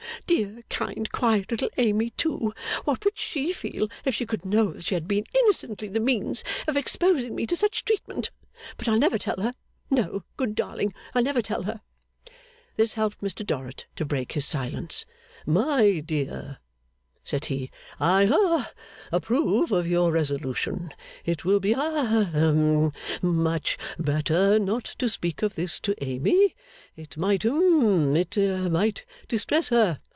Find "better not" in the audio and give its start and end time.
23.99-24.85